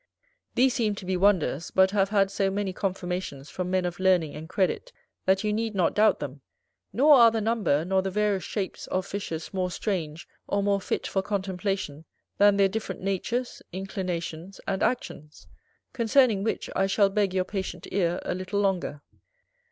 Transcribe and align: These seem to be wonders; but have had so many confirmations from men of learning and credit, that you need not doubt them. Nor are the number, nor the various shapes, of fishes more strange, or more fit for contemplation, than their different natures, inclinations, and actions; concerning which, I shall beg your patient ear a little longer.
These 0.55 0.73
seem 0.73 0.95
to 0.95 1.05
be 1.05 1.15
wonders; 1.15 1.69
but 1.69 1.91
have 1.91 2.09
had 2.09 2.31
so 2.31 2.49
many 2.49 2.73
confirmations 2.73 3.51
from 3.51 3.69
men 3.69 3.85
of 3.85 3.99
learning 3.99 4.33
and 4.33 4.49
credit, 4.49 4.91
that 5.27 5.43
you 5.43 5.53
need 5.53 5.75
not 5.75 5.93
doubt 5.93 6.19
them. 6.19 6.41
Nor 6.91 7.13
are 7.13 7.29
the 7.29 7.39
number, 7.39 7.85
nor 7.85 8.01
the 8.01 8.09
various 8.09 8.43
shapes, 8.43 8.87
of 8.87 9.05
fishes 9.05 9.53
more 9.53 9.69
strange, 9.69 10.27
or 10.47 10.63
more 10.63 10.81
fit 10.81 11.05
for 11.05 11.21
contemplation, 11.21 12.05
than 12.39 12.57
their 12.57 12.67
different 12.67 13.01
natures, 13.01 13.61
inclinations, 13.71 14.59
and 14.67 14.81
actions; 14.81 15.45
concerning 15.93 16.43
which, 16.43 16.67
I 16.75 16.87
shall 16.87 17.11
beg 17.11 17.31
your 17.35 17.45
patient 17.45 17.85
ear 17.91 18.19
a 18.25 18.33
little 18.33 18.59
longer. 18.59 19.03